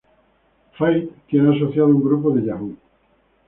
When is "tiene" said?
1.27-1.55